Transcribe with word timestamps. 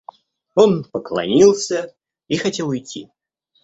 Он 0.55 0.83
поклонился 0.83 1.95
и 2.27 2.35
хотел 2.35 2.69
уйти. 2.69 3.11